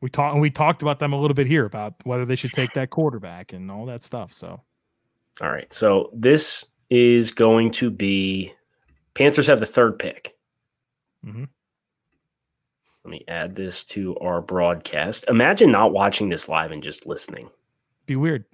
[0.00, 2.72] We talked we talked about them a little bit here about whether they should take
[2.74, 4.32] that quarterback and all that stuff.
[4.32, 4.60] So
[5.40, 5.72] All right.
[5.72, 8.52] So this is going to be
[9.14, 10.36] Panthers have the third pick.
[11.26, 11.48] Mhm.
[13.04, 15.24] Let me add this to our broadcast.
[15.28, 17.50] Imagine not watching this live and just listening.
[18.06, 18.44] be weird.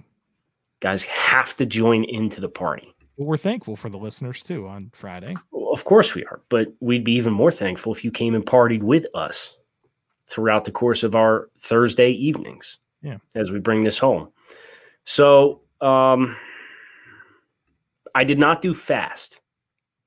[0.80, 2.92] Guys have to join into the party.
[3.16, 5.36] But we're thankful for the listeners too on Friday.
[5.52, 8.44] Well, of course we are, but we'd be even more thankful if you came and
[8.44, 9.54] partied with us
[10.26, 12.78] throughout the course of our Thursday evenings.
[13.02, 13.18] Yeah.
[13.34, 14.28] As we bring this home.
[15.04, 16.36] So um
[18.14, 19.40] I did not do fast.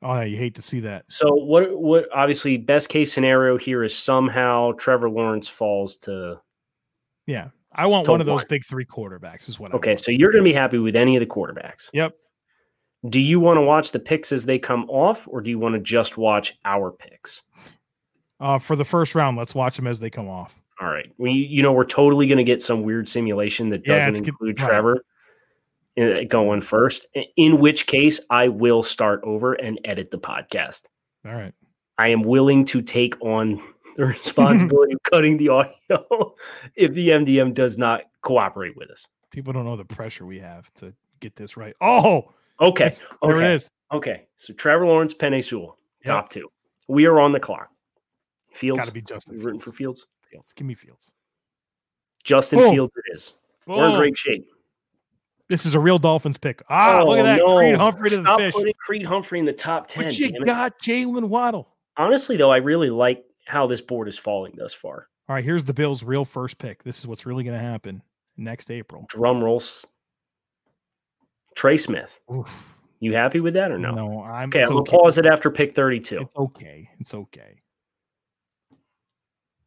[0.04, 1.06] Oh, yeah, you hate to see that.
[1.10, 6.40] So what what obviously best case scenario here is somehow Trevor Lawrence falls to
[7.26, 7.50] Yeah.
[7.72, 8.46] I want one of those one.
[8.50, 11.16] big three quarterbacks, is what I Okay, so you're going to be happy with any
[11.16, 11.90] of the quarterbacks.
[11.94, 12.16] Yep.
[13.10, 15.76] Do you want to watch the picks as they come off or do you want
[15.76, 17.44] to just watch our picks?
[18.40, 20.56] Uh, for the first round, let's watch them as they come off.
[20.80, 21.12] All right.
[21.18, 24.28] We you know we're totally going to get some weird simulation that Yeah, doesn't good-
[24.30, 24.68] include right.
[24.70, 25.04] Trevor
[26.00, 27.08] uh, going first.
[27.36, 30.84] In which case I will start over and edit the podcast.
[31.26, 31.54] All right.
[31.98, 33.60] I am willing to take on
[33.96, 36.36] the responsibility of cutting the audio
[36.76, 39.08] if the MDM does not cooperate with us.
[39.32, 41.76] People don't know the pressure we have to get this right.
[41.82, 42.92] Oh, Okay.
[43.24, 43.46] There okay.
[43.46, 43.70] it is.
[43.92, 44.28] Okay.
[44.38, 46.16] So Trevor Lawrence, Penny Sewell, Yep.
[46.16, 46.48] top two.
[46.88, 47.70] We are on the clock.
[48.58, 48.80] Fields.
[48.80, 49.64] Got to be Justin we rooting Fields.
[49.66, 50.08] for Fields.
[50.32, 50.54] Fields.
[50.54, 51.14] Give me Fields.
[52.24, 52.72] Justin Oh.
[52.72, 53.34] Fields it is.
[53.66, 54.50] We're in great shape.
[55.50, 56.62] This is a real Dolphins pick.
[56.70, 57.38] Ah, look Oh, at that.
[57.38, 57.56] no.
[57.58, 58.54] Creed Humphrey to the Stop fish.
[58.54, 60.04] putting Creed Humphrey in the top 10.
[60.06, 61.70] But you got Jaylen Waddle.
[61.96, 65.08] Honestly, though, I really like how this board is falling thus far.
[65.30, 66.84] All right, here's the Bills' real first pick.
[66.84, 68.02] This is what's really going to happen
[68.36, 69.06] next April.
[69.10, 69.86] Drum rolls.
[71.56, 72.20] Trey Smith.
[72.34, 72.50] Oof.
[73.00, 73.92] You happy with that or no?
[73.92, 76.20] No, I'm Okay, I'm to pause it after pick 32.
[76.22, 76.90] It's okay.
[77.00, 77.62] It's okay.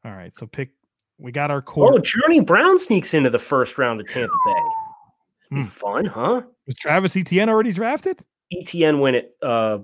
[0.05, 0.71] All right, so pick.
[1.19, 1.93] We got our core.
[1.95, 1.99] Oh.
[1.99, 5.57] Journey Brown sneaks into the first round of Tampa Bay.
[5.57, 5.63] Hmm.
[5.63, 6.43] Fun, huh?
[6.67, 8.25] Was Travis Etienne already drafted?
[8.53, 9.79] Etienne went at uh,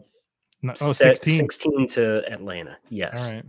[0.63, 1.35] No, oh, 16.
[1.35, 2.77] 16 to Atlanta.
[2.89, 3.27] Yes.
[3.27, 3.45] All right.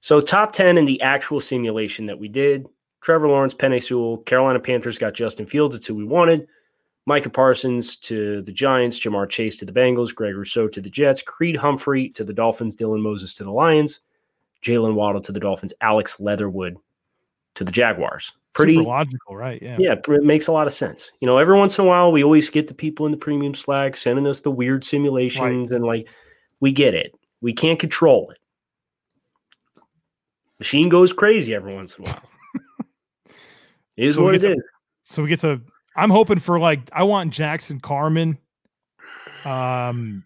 [0.00, 2.66] So top 10 in the actual simulation that we did.
[3.02, 5.74] Trevor Lawrence, Penny Sewell, Carolina Panthers got Justin Fields.
[5.74, 6.46] It's who we wanted.
[7.06, 11.22] Micah Parsons to the Giants, Ja'Marr Chase to the Bengals, Greg Rousseau to the Jets,
[11.22, 14.00] Creed Humphrey to the Dolphins, Dylan Moses to the Lions,
[14.62, 16.76] Jaylen Waddle to the Dolphins, Alex Leatherwood
[17.54, 18.32] to the Jaguars.
[18.52, 19.62] Pretty Super logical, right?
[19.62, 19.74] Yeah.
[19.78, 21.12] yeah, it makes a lot of sense.
[21.20, 23.54] You know, every once in a while, we always get the people in the premium
[23.54, 26.08] Slack sending us the weird simulations, and like,
[26.58, 27.14] we get it.
[27.40, 28.38] We can't control it.
[30.58, 32.22] Machine goes crazy every once in a while.
[33.96, 34.62] it is So what it get is.
[35.04, 35.60] So we get to.
[35.96, 38.36] I'm hoping for like I want Jackson Carman.
[39.44, 40.24] Um,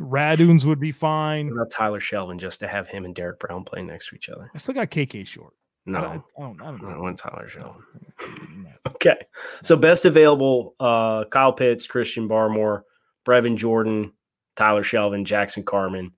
[0.00, 1.48] Radunz would be What fine.
[1.52, 4.50] about Tyler Shelvin just to have him and Derrick Brown playing next to each other?
[4.54, 5.52] I still got KK short.
[5.86, 8.66] I don't, No, I don't, I don't I want Tyler Shelvin.
[8.94, 9.16] Okay.
[9.62, 12.82] So best available uh Kyle Pitts, Christian Barmore,
[13.26, 14.12] Brevin Jordan,
[14.56, 16.12] Tyler Shelvin, Jackson Carman,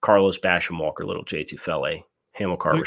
[0.00, 2.02] Carlos Basham Walker, little J2 Fele,
[2.38, 2.80] Hamilcar There-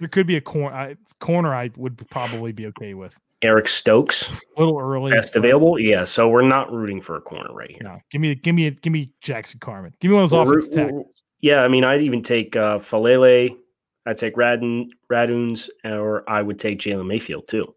[0.00, 0.74] There could be a corner.
[0.76, 3.18] I, corner I would probably be okay with.
[3.42, 5.10] Eric Stokes, A little early.
[5.12, 5.78] best available.
[5.78, 6.04] Yeah.
[6.04, 7.80] So we're not rooting for a corner right here.
[7.82, 9.92] No, give me, give me, give me Jackson Carman.
[10.00, 11.06] Give me one of those offensive tackles.
[11.40, 13.56] yeah, I mean, I'd even take uh, Faalele.
[14.06, 17.74] I'd take Radun, Radunz, or I would take Jalen Mayfield too.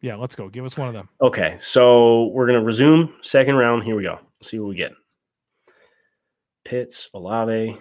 [0.00, 0.48] Yeah, let's go.
[0.48, 1.08] Give us one of them.
[1.20, 3.82] Okay, so we're gonna resume second round.
[3.82, 4.18] Here we go.
[4.38, 4.92] Let's see what we get.
[6.64, 7.76] Pitts, Olave,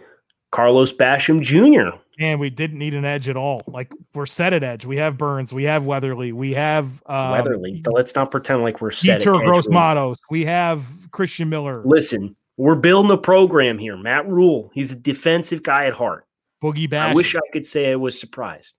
[0.51, 1.97] Carlos Basham Jr.
[2.17, 3.61] And we didn't need an edge at all.
[3.67, 4.85] Like we're set at edge.
[4.85, 5.53] We have Burns.
[5.53, 6.31] We have Weatherly.
[6.31, 7.81] We have um, Weatherly.
[7.83, 9.19] But let's not pretend like we're set.
[9.19, 9.45] Peter at.
[9.45, 10.19] Gross Matos.
[10.29, 11.83] We have Christian Miller.
[11.85, 13.97] Listen, we're building a program here.
[13.97, 14.71] Matt Rhule.
[14.73, 16.25] He's a defensive guy at heart.
[16.63, 17.11] Boogie Bash.
[17.11, 18.75] I wish I could say I was surprised.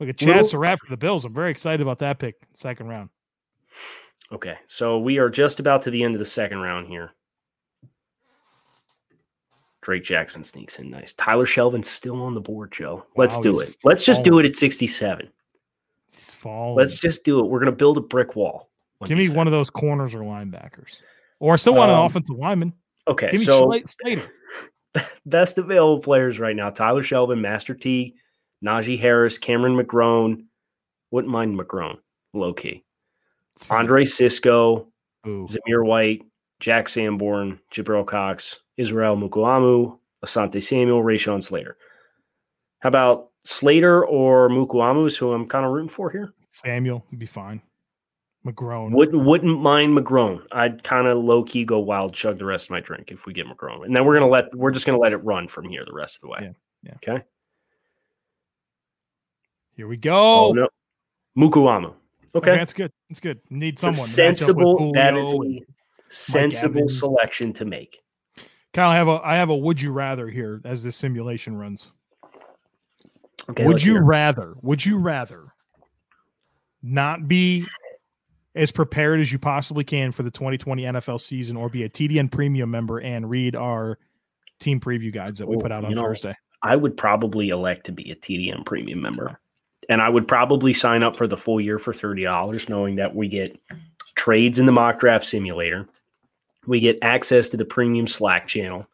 [0.00, 1.24] Look at Chaz Surratt for the Bills.
[1.24, 3.10] I'm very excited about that pick, second round.
[4.30, 7.12] Okay, so we are just about to the end of the second round here.
[9.88, 11.14] Drake Jackson sneaks in nice.
[11.14, 13.06] Tyler Shelvin's still on the board, Joe.
[13.16, 13.74] Let's Wow, do it.
[13.84, 15.30] Let's just do it at 67.
[16.08, 16.76] It's falling.
[16.76, 17.44] Let's just do it.
[17.44, 18.68] We're going to build a brick wall.
[19.06, 21.00] give me one of those corners or linebackers,
[21.40, 22.74] or I still want an Um, offensive lineman.
[23.06, 24.30] Okay, Give me so Slater.
[25.24, 28.14] best available players right now Tyler Shelvin, Master T,
[28.62, 30.44] Najee Harris, Cameron McGrone.
[31.12, 31.96] Wouldn't mind McGrone,
[32.34, 32.84] low key.
[33.70, 34.88] Andre Cisco,
[35.26, 35.46] Ooh.
[35.48, 36.20] Zamir White,
[36.60, 41.76] Jack Sanborn, Jabril Cox, Israel Mukuamu, Asante Samuel, Rashawn Slater.
[42.78, 46.32] How about Slater or Mukuamu, is who I'm kind of rooting for here?
[46.50, 47.60] Samuel would be fine.
[48.46, 48.92] McGrone.
[48.92, 50.42] Wouldn't wouldn't mind McGrone.
[50.52, 53.32] I'd kind of low key go wild, chug the rest of my drink if we
[53.34, 55.84] get McGrone, and then we're gonna let we're just gonna let it run from here
[55.84, 56.38] the rest of the way.
[56.42, 56.52] Yeah,
[56.84, 56.94] yeah.
[56.94, 57.24] Okay.
[59.76, 60.14] Here we go.
[60.48, 60.68] Oh, no,
[61.36, 61.94] Mukuamu.
[62.34, 62.58] Okay, Okay.
[62.58, 62.92] that's good.
[63.08, 63.40] That's good.
[63.50, 63.94] Need someone.
[63.94, 64.92] to match up with sensible.
[64.92, 65.60] That is a
[66.08, 68.02] sensible selection to make.
[68.74, 71.90] Kyle, I have a I have a would you rather here as this simulation runs.
[73.50, 73.64] Okay.
[73.64, 74.02] would you hear.
[74.02, 74.54] rather?
[74.62, 75.54] Would you rather
[76.82, 77.66] not be
[78.54, 82.30] as prepared as you possibly can for the 2020 NFL season, or be a TDN
[82.30, 83.98] premium member and read our
[84.58, 86.34] team preview guides that we put out oh, on you know, Thursday?
[86.62, 89.38] I would probably elect to be a TDN premium member.
[89.88, 93.28] And I would probably sign up for the full year for $30, knowing that we
[93.28, 93.58] get
[94.16, 95.88] trades in the mock draft simulator.
[96.68, 98.86] We get access to the premium Slack channel.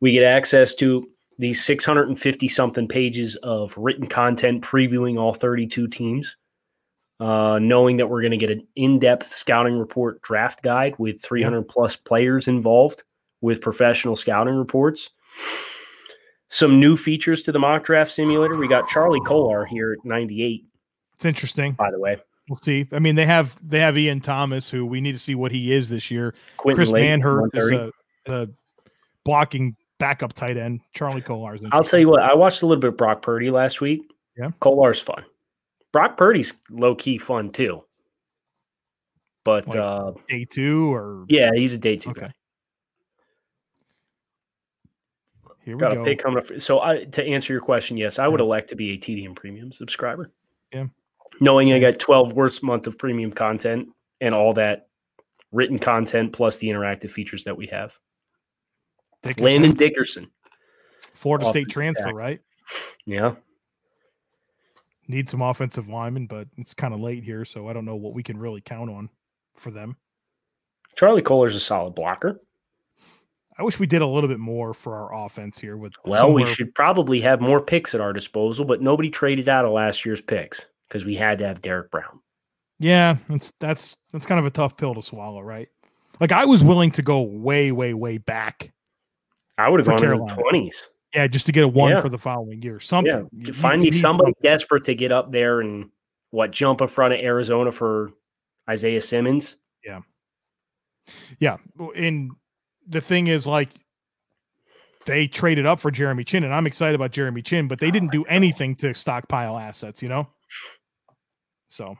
[0.00, 6.36] We get access to these 650 something pages of written content previewing all 32 teams.
[7.20, 11.22] Uh, knowing that we're going to get an in depth scouting report draft guide with
[11.22, 13.04] 300 plus players involved
[13.40, 15.10] with professional scouting reports
[16.52, 18.56] some new features to the mock draft simulator.
[18.56, 20.64] We got Charlie Kolar here at 98,
[21.14, 21.72] It's interesting.
[21.72, 22.18] by the way.
[22.52, 22.86] We'll see.
[22.92, 25.72] I mean, they have they have Ian Thomas, who we need to see what he
[25.72, 26.34] is this year.
[26.58, 27.90] Quentin Chris Lake, Manhertz is a,
[28.28, 28.46] a
[29.24, 30.82] blocking backup tight end.
[30.92, 31.62] Charlie Kolar is.
[31.72, 34.02] I'll tell you what, I watched a little bit of Brock Purdy last week.
[34.36, 34.50] Yeah.
[34.60, 35.24] Kolar's fun.
[35.94, 37.84] Brock Purdy's low key fun too.
[39.44, 42.20] But Like, uh, day two or yeah, he's a day two Okay.
[42.20, 42.32] guy.
[45.64, 46.02] here we Got go.
[46.02, 46.60] a pick coming up.
[46.60, 49.72] So I, to answer your question, yes, I would elect to be a TDN premium
[49.72, 50.30] subscriber.
[50.70, 50.88] Yeah.
[51.40, 53.88] Knowing I got 12 worst month of premium content
[54.20, 54.88] and all that
[55.50, 57.98] written content plus the interactive features that we have.
[59.22, 60.30] Dickerson, Landon Dickerson.
[61.14, 62.18] Florida State transfer, tackle.
[62.18, 62.40] right?
[63.06, 63.34] Yeah.
[65.08, 68.14] Need some offensive linemen, but it's kind of late here, so I don't know what
[68.14, 69.10] we can really count on
[69.56, 69.96] for them.
[70.96, 72.40] Charlie Kolar's a solid blocker.
[73.58, 75.76] I wish we did a little bit more for our offense here.
[75.76, 79.64] With Well, we should probably have more picks at our disposal, but nobody traded out
[79.64, 82.20] of last year's picks because we had to have Derrick Brown.
[82.78, 85.68] Yeah, that's that's that's kind of a tough pill to swallow, right?
[86.20, 88.72] Like I was willing to go way, way, way back.
[89.56, 90.88] I would have gone in the twenties.
[91.14, 92.00] Yeah, just to get a one Yeah.
[92.00, 92.80] for the following year.
[92.80, 93.28] Something.
[93.32, 94.42] Yeah, you- find you me somebody something.
[94.42, 95.90] desperate to get up there and
[96.30, 98.12] what jump in front of Arizona for
[98.68, 99.58] Isaiah Simmons.
[99.84, 100.00] Yeah.
[101.38, 101.56] Yeah,
[101.96, 102.30] and
[102.88, 103.70] the thing is, like,
[105.04, 108.08] they traded up for Jeremy Chinn, and I'm excited about Jeremy Chinn, but they didn't
[108.10, 110.28] oh, do anything to stockpile assets, you know.
[111.72, 111.96] So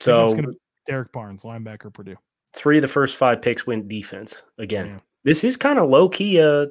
[0.00, 2.16] So it's gonna be Derrick Barnes, linebacker, Purdue.
[2.52, 4.86] three of the first five picks went defense again.
[4.86, 4.98] Yeah.
[5.22, 6.40] This is kind of low key.
[6.40, 6.66] Uh,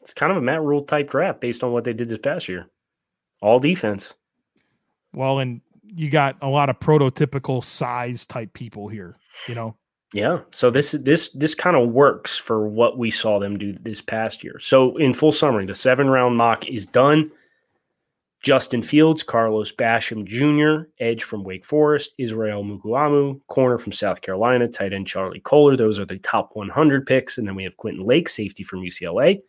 [0.00, 2.48] it's kind of a Matt Rhule type draft based on what they did this past
[2.48, 2.66] year.
[3.42, 4.14] All defense.
[5.12, 9.16] Well, and you got a lot of prototypical size type people here,
[9.48, 9.76] you know.
[10.12, 10.40] Yeah.
[10.50, 14.42] So this this this kind of works for what we saw them do this past
[14.42, 14.58] year.
[14.60, 17.30] So in full summary, the seven round mock is done.
[18.46, 24.68] Justin Fields, Carlos Basham Jr., edge from Wake Forest, Israel Mukuamu, corner from South Carolina,
[24.68, 25.76] tight end Charlie Kolar.
[25.76, 27.38] Those are the top 100 picks.
[27.38, 29.40] And then we have Quentin Lake, safety from UCLA,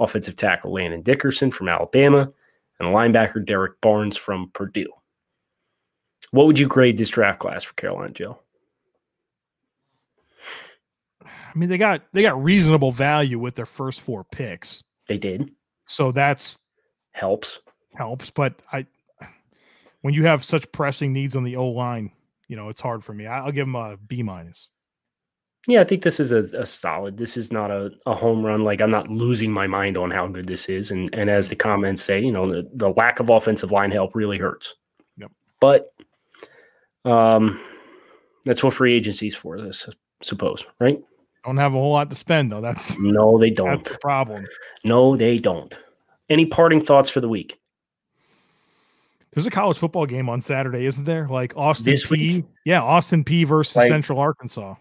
[0.00, 2.28] offensive tackle Landon Dickerson from Alabama,
[2.80, 4.90] and linebacker Derrick Barnes from Purdue.
[6.32, 8.40] What would you grade this draft class for Carolina, Joe?
[11.24, 15.52] I mean, they got they got reasonable value with their first four picks, They did.
[15.86, 16.58] so that's
[17.12, 17.60] Helps.
[17.94, 18.30] Helps.
[18.30, 18.86] But I,
[20.02, 22.10] when you have such pressing needs on the O line,
[22.48, 23.26] you know, it's hard for me.
[23.26, 24.68] I'll give them a B minus.
[25.66, 27.16] Yeah, I think this is a, a solid.
[27.16, 28.64] This is not a, a home run.
[28.64, 30.90] Like I'm not losing my mind on how good this is.
[30.90, 34.14] And and as the comments say, you know, the, the lack of offensive line help
[34.14, 34.74] really hurts.
[35.16, 35.30] Yep.
[35.60, 35.94] But
[37.06, 37.60] um
[38.44, 39.88] that's what free agency's for, this
[40.22, 41.00] suppose, right?
[41.44, 42.60] Don't have a whole lot to spend though.
[42.60, 43.82] That's No, they don't.
[43.82, 44.44] that's the problem.
[44.84, 45.76] No, they don't.
[46.28, 47.58] Any parting thoughts for the week?
[49.34, 51.26] There's a college football game on Saturday, isn't there?
[51.28, 52.10] Like Austin This P.
[52.36, 52.44] week?
[52.64, 54.74] Yeah, Austin Peay versus Like- Central Arkansas.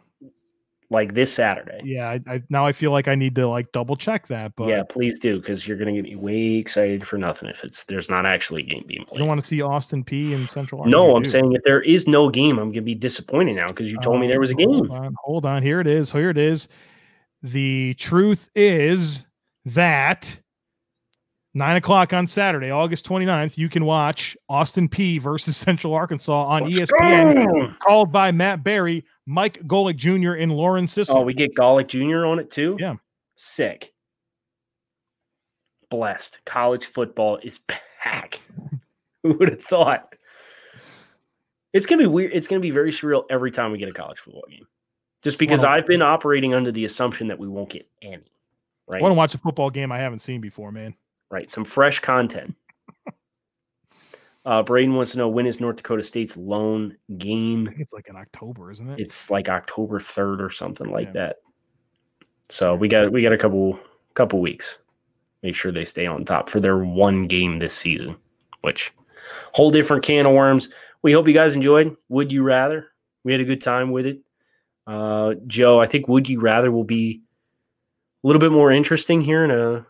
[0.89, 1.79] Like this Saturday.
[1.83, 4.67] Yeah, I, I now I feel like I need to like double check that, but
[4.67, 8.11] yeah, please do, because you're gonna get me way excited for nothing if it's there's
[8.11, 9.17] not actually a game being played.
[9.17, 10.95] don't want to see Austin Peay and Central Arkansas.
[10.95, 11.29] No, I'm do.
[11.29, 14.27] saying if there is no game, I'm gonna be disappointed now because you told me
[14.27, 14.67] there was a Uh, game.
[14.69, 15.63] Hold on, hold on.
[15.63, 16.11] Here it is.
[16.11, 16.67] Here it is.
[17.41, 19.25] The truth is
[19.65, 20.37] that
[21.53, 26.63] nine o'clock on Saturday, August 29th, you can watch Austin Peay versus Central Arkansas on
[26.63, 27.73] Let's ESPN, go!
[27.79, 31.17] called by Matt Barrie, Mike Golic Jr., and Lauren Sisson.
[31.17, 32.25] Oh, we get Golick Jr.
[32.25, 32.77] on it too?
[32.79, 32.95] Yeah.
[33.35, 33.93] Sick.
[35.89, 36.39] Blessed.
[36.45, 37.59] College football is
[38.03, 38.41] back.
[39.23, 40.15] Who would have thought?
[41.71, 42.31] It's gonna be weird.
[42.33, 44.67] It's gonna be very surreal every time we get a college football game.
[45.23, 48.23] Just because I've been operating under the assumption that we won't get any.
[48.87, 48.99] Right.
[48.99, 50.93] I want to watch a football game I haven't seen before, man.
[51.33, 51.49] Right.
[51.49, 52.53] Some fresh content.
[54.45, 57.65] Uh, Braden wants to know when is North Dakota State's lone I game?
[57.65, 58.99] think it's like in October, isn't it?
[58.99, 61.13] It's like October 3rd or something like Yeah.
[61.13, 61.35] that.
[62.49, 63.79] So we got we got a couple
[64.13, 64.77] couple weeks.
[65.41, 68.15] Make sure they stay on top for their one game this season,
[68.61, 68.91] which
[69.53, 70.69] whole different can of worms.
[71.01, 71.95] We hope you guys enjoyed.
[72.09, 72.89] Would you rather?
[73.23, 74.19] We had a good time with it.
[74.85, 77.21] Uh, Joe, I think Would You Rather will be
[78.23, 79.85] a little bit more interesting here in a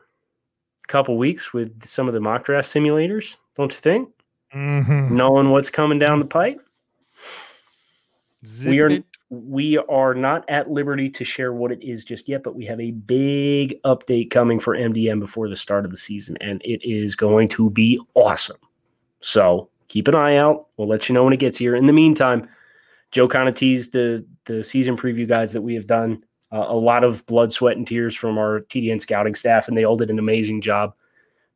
[0.87, 4.09] couple weeks with some of the mock draft simulators, don't you think?
[4.53, 5.11] Mhm.
[5.11, 6.61] Knowing what's coming down the pipe.
[8.65, 9.05] we are it.
[9.29, 12.79] we are not at liberty to share what it is just yet, but we have
[12.79, 17.15] a big update coming for MDM before the start of the season, and it is
[17.15, 18.57] going to be awesome.
[19.21, 20.67] So keep an eye out.
[20.75, 21.75] We'll let you know when it gets here.
[21.75, 22.49] In the meantime,
[23.11, 26.21] Joe kind of teased the the season preview guides that we have done.
[26.53, 29.97] A lot of blood, sweat, and tears from our TDN scouting staff, and they all
[29.97, 30.95] did an amazing job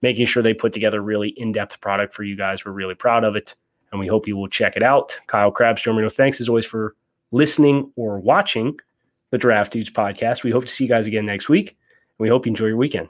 [0.02, 2.66] making sure they put together a really in depth product for you guys.
[2.66, 3.56] We're really proud of it
[3.92, 5.18] and we hope you will check it out.
[5.28, 6.96] Kyle Marino, thanks as always for
[7.32, 8.78] listening or watching
[9.32, 10.44] the Draft Dudes podcast.
[10.44, 11.70] We hope to see you guys again next week.
[11.70, 13.10] And we hope you enjoy your weekend.